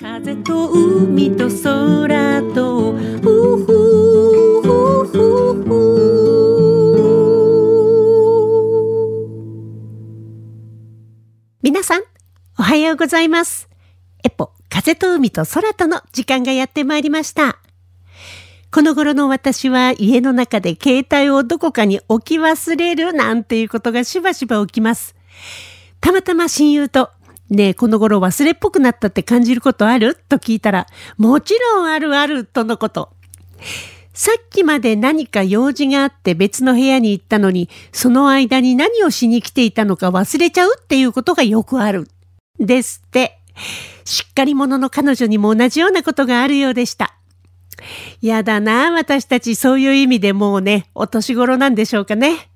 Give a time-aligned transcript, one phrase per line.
[0.00, 3.66] 風と海と空とふふ
[4.62, 4.72] ふ
[5.04, 5.12] ふ
[5.62, 5.68] ふ
[11.60, 12.02] 皆さん
[12.58, 13.68] おはようございます。
[14.24, 17.58] エポ風と海と空との時間がやってまいりました。
[18.70, 25.14] この頃の私は家の中で携帯をどこかに置き忘れるなんていうことがしばしば起きます。
[26.00, 27.10] たまたま親友と
[27.50, 30.16] ねえ、この頃忘れっぽくなったって感じることある？
[30.28, 30.86] と聞いたら、
[31.18, 33.10] もちろんあるあるとのこと。
[34.14, 42.08] さっきまで何か用事があって別の部屋に行ったのに、その間に何をしに来ていたのか忘れちゃうっていうことがよくある。
[42.58, 43.38] ですって。
[44.04, 47.16] しっかり者の彼女にも同じようなことがあるようでした。
[48.20, 52.48] やだな、私たちそういう意味でもうね、お年頃なんでしょうかね。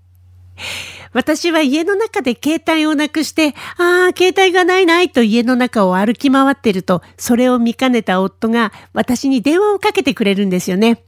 [1.14, 11.04] 私は家の中で携帯をなくして、ああ、携帯がないないと家の中を歩き回ってると、それを見かねた夫が私に電話をかけてくれるんですよね。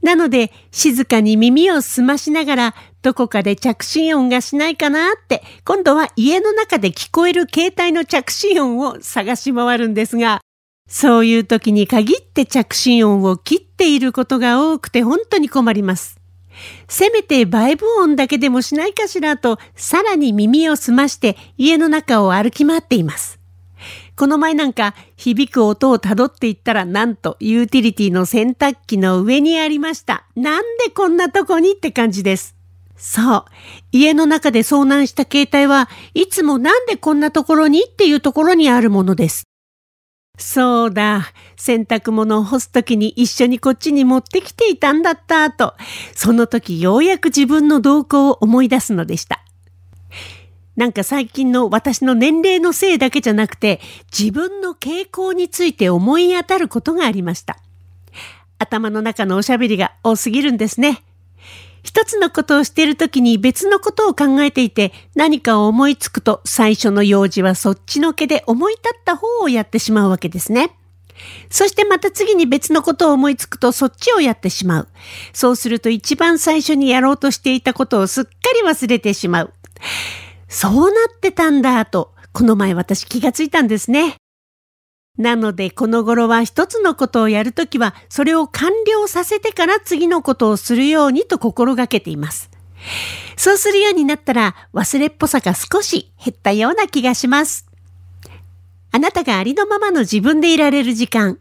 [0.00, 5.12] なので、静かに耳を澄ましながら、どこかで着信音がしないかな？
[5.12, 10.40] って、今度は家の中で聞こえる携帯の着信音を探し回るんですが、
[10.88, 16.21] そういう時に限って着信音を切っていることが多くて本当に困ります。
[16.88, 23.38] せめてバイブ音だけでもしないかしらと、さらに耳を澄まして家の中を歩き回っています。
[24.14, 30.26] この前なんか響く音をたどっていったらなんとユーティリティの洗濯機の上にありました。
[30.36, 32.54] なんでこんなとこにって感じです。
[32.96, 33.44] そう。
[33.90, 39.44] 家の中で遭難した携帯はいつもなんでこんなところにっていうところにあるものです。
[40.38, 41.26] そうだ。
[41.56, 45.74] 洗濯物を干すときに一緒にこっちに持ってきていたんだったと、
[46.14, 49.44] その時ようやく自分の動向を思い出すのでした。
[50.74, 57.58] なんか最近の私の年齢のせいだけじゃなくて、自分の傾向について思い当たることがありました。
[58.58, 61.02] 頭の中のおしゃべりが多すぎるんですね。
[61.82, 70.76] 一つのことをしているときに別のことを考えていて何かを思いつくと最初の用事はそっちのけで思い立った方をやってしまうわけですね。
[71.50, 74.88] そしてまた次に別のことを思いつくとそっちをやってしまう。
[75.32, 79.52] そうすると一番最初にやろうとしていたことをすっかり忘れてしまう。
[80.48, 84.16] そうなってたんだと、この前私気がついたんですね。
[85.18, 92.50] なのでこの頃は一つのことをやるときはそれを完了させてから次のことをするようにと心がけています。
[93.36, 97.66] そうするようになったら忘れっぽさが少し減ったような気がします。
[98.90, 101.38] あなたがありのままの自分でいられる時間。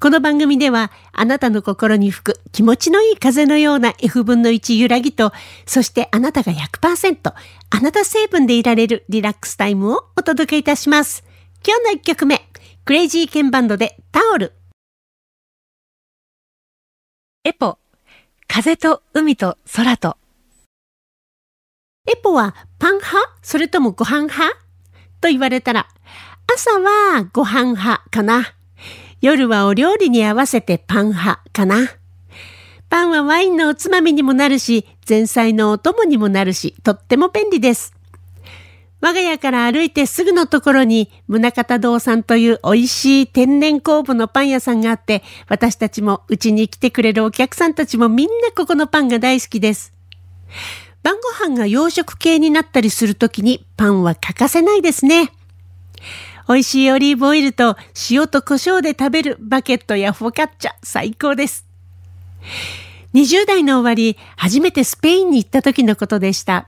[0.00, 5.32] この番組ではあなたの心に吹く気持ちのいい風のような F 分の1揺らぎと、
[5.64, 7.32] そしてあなたが100%
[7.70, 11.24] あなた成分でいられるリラックスタイムをお届けいたします。
[11.64, 12.48] 今日の一曲目。
[12.84, 14.54] クレイジーケンバンドでタオル。
[17.44, 17.78] エポ、
[18.48, 20.16] 風と海と空と。
[22.10, 23.16] エポはパン派？
[23.40, 24.58] それともご飯派？
[25.20, 25.86] と言われたら、
[26.52, 28.52] 朝はご飯派かな。
[29.20, 31.88] 夜はお料理に合わせてパン派かな。
[32.90, 37.94] パンはワインのおつまみにもなるし、前菜のお供にもなるし、とっても便利です。
[39.02, 49.92] 我が家から歩いてすぐのところに、宗方堂さんという美味しい天然酵母のパン屋さんがあって、私たちもうちに来てくれるお客さんたちもみんなここのパンが大好きです。
[51.02, 55.32] 晩ご飯が洋食系になったりするときにパンは欠かせないですね。
[56.46, 57.76] 美味しいオリーブオイルと
[58.08, 61.66] 塩と胡椒で食べるバケットやフォカッチャ最高です。
[63.14, 66.66] 20代の終わり、初めてスペインに行った時のことでした。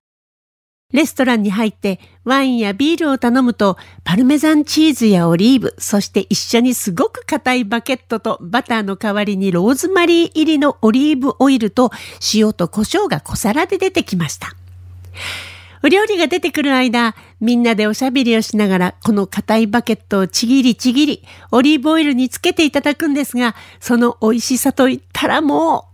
[0.94, 11.91] レストランに入ってワインやビールを頼むとパルメザンチーズやオリーブ、そして一緒にすごく硬いバケットとバターの代わりにローズマリー入りのオリーブオイルと
[12.33, 14.54] 塩と胡椒が小皿で出てきました。
[15.83, 25.89] お料理が出てくる間、みんなでおしゃべりをしながら、この硬いバケットをちぎりちぎり、オリーブオイルにつけていただくんですが、その美味しさといったらも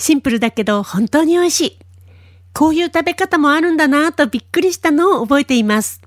[0.00, 1.83] う、シンプルだけど本当に美味しい。
[2.54, 6.00] こういう食べ方もあるんだなとびっくりしたのを覚えています。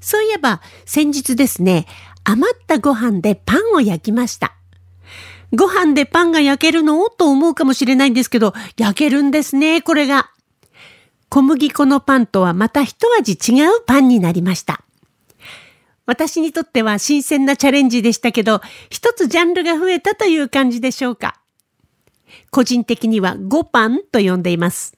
[0.00, 1.86] そういえば先日ですね、
[2.24, 4.54] 余ったご飯でパンを焼きました。
[5.54, 10.30] ご飯でパンが焼けるのと思うかもしれないんですけど、焼けるんですね、これが。
[11.28, 14.82] 小麦粉のパンとはまた一味違うパンになりました。
[16.04, 18.60] 私にとっては新鮮なチャレンジでしたけど、
[18.90, 21.36] 一つジャンルが増えたという感じでしょうか。
[22.50, 24.94] 個人的には5パンと呼んでいます。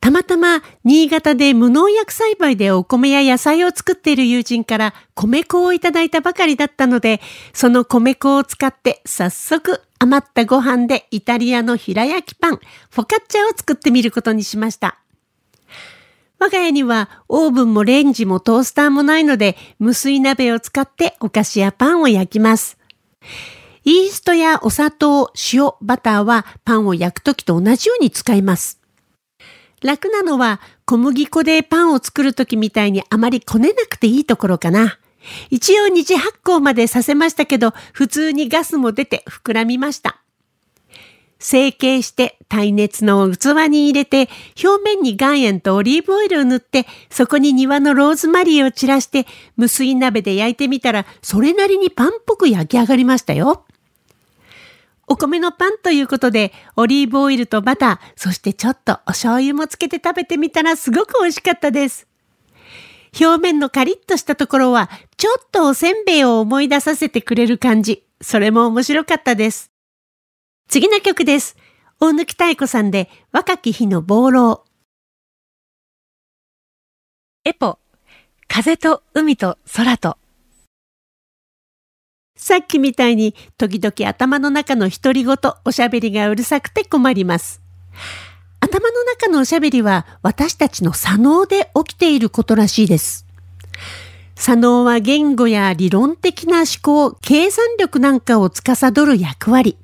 [0.00, 7.20] たまたま新潟で無農薬栽培でお米や野菜を作っている友人から米粉をいただいたばかりだったので、
[7.52, 12.60] その米粉を使って早速余ったご飯でイタリアの平焼きパン、
[12.90, 14.98] フォカッチャを作ってみることにしました。
[16.38, 22.78] 我が家にはオーブンもレンジもトースターもないので、無水鍋を使ってお菓子やパンを焼きます。
[23.84, 28.80] イーストやお砂糖、塩、バターはパンを焼くときと同じように使います。
[29.86, 34.98] 楽なのは小麦粉でパンを作るときみたいにあまりこねなくていいところかな。
[35.50, 40.20] 一応二次発酵までさせましたけど、普通にガスも出て膨らみました。
[41.38, 44.28] 成形して耐熱の器に入れて、
[44.62, 53.64] 表面に岩塩とオリーブオイルを塗って、そこに庭のローズマリーを散らして、無水鍋で焼いてみたら、それなりにパンっぽく焼き上がりましたよ。
[55.08, 62.08] お米のパンということで、オリーブオイルとバター、そしてちょっとお醤油もつけて食べてみたらすごく美味しかったです。
[63.18, 68.04] 表面のカリッとしたところは、ちょっとおせんべいを思い出させてくれる感じ。
[68.20, 69.70] それも面白かったです。
[70.68, 71.56] 次の曲です。
[72.00, 74.64] 大貫太子さんで若き日の暴浪。
[77.44, 77.78] エポ、
[78.48, 80.18] 風と海と空と。
[82.36, 87.62] さっきみたいに時々頭の中の独り言、おしゃべりがうるさくて困ります。
[88.60, 93.26] 頭の中のおしゃべりは私たちの左脳で起きていることらしいです。
[94.34, 99.78] 左脳は言語や理論的な思考、計算力なんかを司る役割。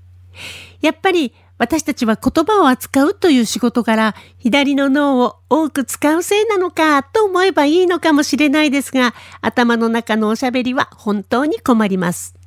[0.82, 12.41] やっぱり私たちは言葉を扱うという仕事から左の脳を多く使うせいなのかと思えばいいのかもしれないですが、頭の中のおしゃべりは本当に困ります。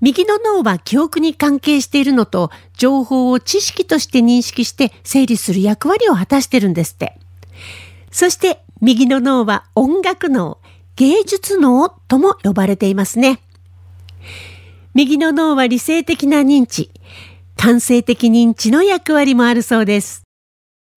[0.00, 7.16] 右の脳は記憶に関係しているのと、情報を知識として認識して整理する役割を果たしてるんですって。
[8.10, 10.58] そして右の脳は音楽脳、
[10.96, 13.40] 芸術脳とも呼ばれていますね。
[14.94, 16.90] 右の脳は理性的な認知、
[17.56, 20.22] 感性的認知の役割もあるそうです。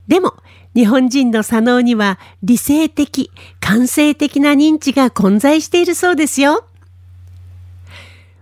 [0.07, 0.33] でも、
[0.75, 6.65] 日本人の左脳には理性的、感性的な認知が混在しているそうですよ。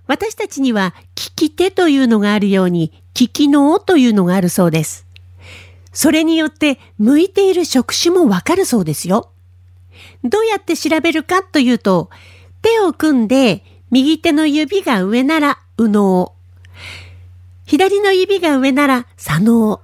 [0.07, 5.05] 私たちには聞き手というのがあるように聞き脳というのがあるそうです。
[5.93, 9.29] それによって向いている職種もわかるそうですよ。
[10.23, 12.09] どうやって調べるかというと、
[12.61, 16.33] 手を組んで右手の指が上なら右脳。
[17.65, 19.81] 左の指が上なら左脳。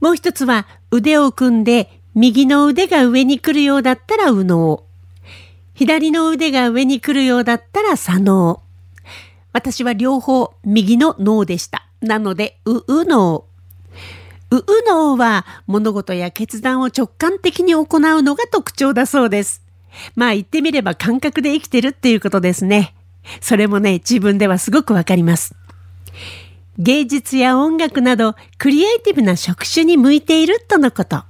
[0.00, 4.84] もう一つは腕を組んで右の腕が上に来るようだったら右脳。
[5.74, 8.62] 左の腕が上に来るようだったら左脳。
[9.52, 11.86] 私は両方右の脳でした。
[12.00, 13.44] なので、うう脳。
[14.50, 17.86] うう脳は物事や決断を直感的に行う
[18.22, 19.62] のが特徴だそうです。
[20.14, 22.94] まあ言ってみれば感覚で生きてるっていうことですね。
[23.40, 25.54] それもね、自分ではすごくわかります。
[26.78, 31.24] 芸術や音楽などクリエイティブな職種に向いているとのこと。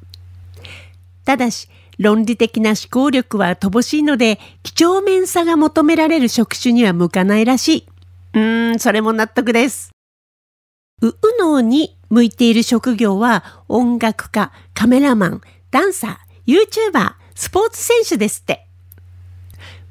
[1.25, 1.69] ただし、
[1.99, 7.90] 論理的な思考力は乏しいので、几帳面さが求められる職種には向かないらしい。
[8.35, 9.91] うーん、それも納得です。
[11.03, 15.41] ううのに向いている職業は音楽家、カメラマン、
[15.71, 16.53] ダンサー、
[16.93, 18.67] YouTuber、スポーツ選手ですって。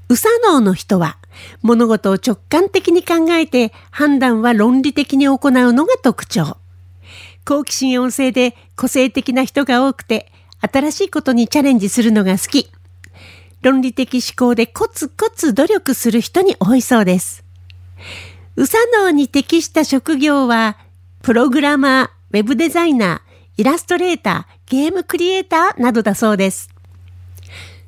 [0.07, 1.17] うさ脳の人は
[1.61, 5.39] 物事を直感的に考えて判断は論理的に行う
[5.73, 6.57] のが特徴。
[7.45, 12.71] 好奇心旺盛で個性的な人が多くて新しいことにチャレンジするのが好き。
[13.61, 17.43] 論理的思考でコツコツ努力する人に多いそうです。
[18.59, 20.75] うさのに適した職業は、
[21.21, 26.69] プログラマー、ウェブデザイナー、イラストレーター、ゲームクリエイターなどだそうです。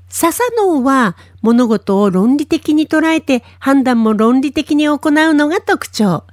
[0.07, 4.99] 笹脳は物事を論理的に捉えて判断も論理的に行う
[5.33, 6.23] のが特徴。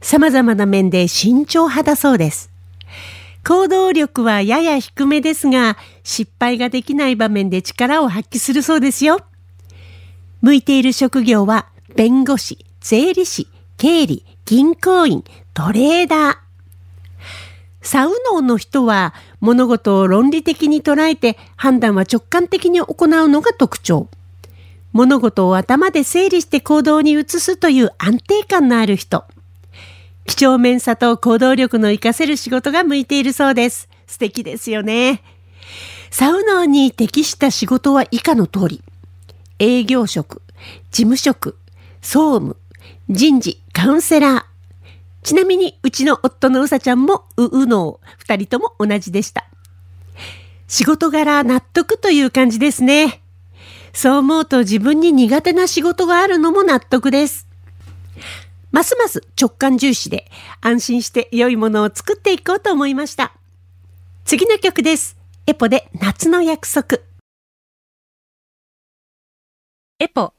[0.00, 2.48] 様々な面で慎重派だそうです。
[3.44, 9.18] 行動力はやや低めですが、失敗ができない場面で力を発揮するそうですよ。
[10.42, 11.66] 向いている職業は
[11.96, 13.48] 弁護士、税理士、
[13.80, 16.36] 経理、銀行員、トレーダー。
[17.80, 24.10] サウノの人は物事を論理的に捉えて判断は直感的に行うのが特徴。
[24.92, 29.24] 物事を頭で整理して行動に移すという安定感のある人。
[30.26, 33.88] 几帳面さと行動力の活かせる仕事が向いているそうです。
[34.06, 35.22] 素敵ですよね。
[36.10, 38.82] サウナに適した仕事は以下の通り。
[39.58, 40.42] 営業職、
[40.90, 41.56] 事務職、
[42.02, 42.56] 総務、
[43.12, 44.44] 人事、カウンセラー。
[45.24, 49.46] ちなみに、うちの夫のうさちゃんも、ううの、二人とも同じでした。
[50.68, 53.20] 仕事柄納得という感じですね。
[53.92, 57.48] そう思うと自分に苦手な仕事があるのも納得です。
[58.70, 63.32] ますます直感重視で安心して良いものを作っていこうと思いました。
[64.24, 65.16] 次の曲です。
[65.48, 66.98] エポで夏の約束。
[69.98, 70.32] エポ、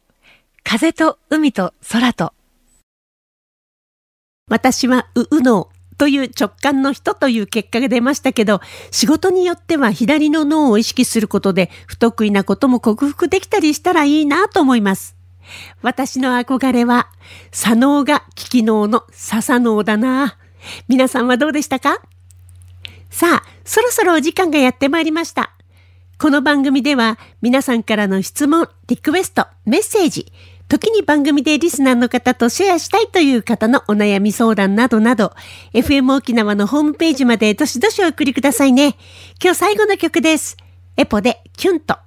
[0.64, 2.32] 風と海と空と。
[4.52, 8.60] 私はううのという直感の人という結果が出ましたけど、
[8.92, 15.16] 仕事によっては左の脳を意識することで不得意なことも克服できたりしたらいいなと思います。
[15.82, 17.08] 私の憧れは、
[17.52, 20.38] 左脳が利き脳の笹脳だな。
[20.90, 22.02] 皆さんはどうでしたか？
[23.10, 25.52] さあ、そろそろお時間がやってまいりました。
[26.20, 30.32] この番組では皆さんからの質問、リクエスト、メッセージ、
[30.72, 35.34] 時に番組でリスナーの方とシェアしたいという方のお悩み相談などなど、
[35.74, 38.96] FM 沖縄のホームページまでどしどしお送りくださいね。
[39.44, 40.56] 今日最後の曲です。
[40.96, 41.98] エポでキュンと。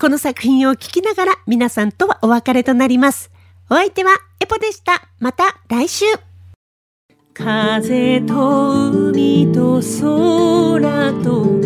[0.00, 3.30] この作品を聴きながら皆さんとはお別れとなります。
[3.68, 5.06] お相手はエポでした。
[5.18, 6.06] また来週。
[7.34, 11.58] 風と海と空と